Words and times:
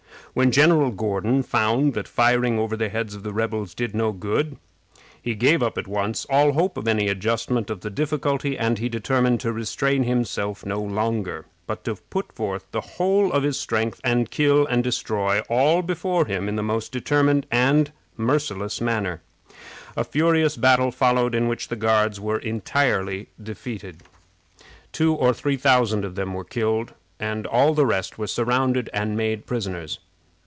When 0.33 0.49
General 0.51 0.91
Gordon 0.91 1.43
found 1.43 1.93
that 1.93 2.07
firing 2.07 2.57
over 2.57 2.77
the 2.77 2.87
heads 2.87 3.15
of 3.15 3.23
the 3.23 3.33
rebels 3.33 3.73
did 3.75 3.93
no 3.93 4.13
good, 4.13 4.55
ho 5.25 5.33
gave 5.33 5.61
up 5.61 5.77
at 5.77 5.89
once 5.89 6.25
all 6.29 6.53
hope 6.53 6.77
of 6.77 6.87
any 6.87 7.09
adjustment 7.09 7.69
of 7.69 7.81
the 7.81 7.89
difficulty, 7.89 8.57
and 8.57 8.79
he 8.79 8.87
determined 8.87 9.41
to 9.41 9.51
restrain 9.51 10.03
himself 10.05 10.65
no 10.65 10.79
longer, 10.81 11.47
but 11.67 11.83
to 11.83 11.95
put 11.95 12.31
forth 12.31 12.65
the 12.71 12.79
whole 12.95 13.29
of 13.33 13.43
his 13.43 13.59
strength, 13.59 13.99
and 14.05 14.31
kill 14.31 14.65
and 14.67 14.85
destroy 14.85 15.41
all 15.49 15.81
before 15.81 16.25
him 16.25 16.47
in 16.47 16.55
the 16.55 16.63
most 16.63 16.93
determined 16.93 17.45
and 17.51 17.91
merciless 18.15 18.79
manner. 18.79 19.21
A 19.97 20.05
furious 20.05 20.55
battle 20.55 20.91
followed, 20.91 21.35
in 21.35 21.49
which 21.49 21.67
the 21.67 21.75
Guards 21.75 22.21
were 22.21 22.39
entirely 22.39 23.27
defeated. 23.43 23.97
Two 24.93 25.13
or 25.13 25.33
three 25.33 25.57
thousand 25.57 26.05
of 26.05 26.15
them 26.15 26.33
were 26.33 26.45
killed, 26.45 26.93
and 27.19 27.45
all 27.45 27.73
the 27.73 27.85
rest 27.85 28.17
were 28.17 28.27
surrounded 28.27 28.89
and 28.93 29.17
made 29.17 29.45
prisoners. 29.45 29.99